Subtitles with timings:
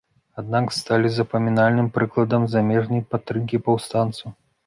[0.41, 4.27] Аднак сталі запамінальным прыкладам замежнай падтрымкі паўстанцаў.